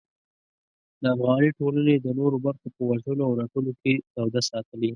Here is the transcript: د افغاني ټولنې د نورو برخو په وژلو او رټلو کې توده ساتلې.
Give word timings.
د 1.01 1.03
افغاني 1.15 1.49
ټولنې 1.59 1.95
د 1.99 2.07
نورو 2.19 2.37
برخو 2.45 2.67
په 2.75 2.81
وژلو 2.89 3.21
او 3.27 3.35
رټلو 3.41 3.71
کې 3.81 3.93
توده 4.13 4.41
ساتلې. 4.49 4.89